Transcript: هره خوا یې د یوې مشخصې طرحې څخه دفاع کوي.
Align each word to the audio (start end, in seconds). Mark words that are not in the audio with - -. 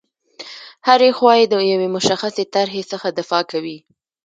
هره 0.87 1.09
خوا 1.17 1.33
یې 1.39 1.45
د 1.49 1.53
یوې 1.71 1.87
مشخصې 1.95 2.43
طرحې 2.53 2.83
څخه 2.91 3.07
دفاع 3.19 3.43
کوي. 3.51 3.77